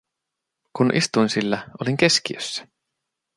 Kun 0.73 0.93
istuin 0.95 1.29
sillä, 1.29 1.67
olin 1.81 1.97
keskiössä. 1.97 2.67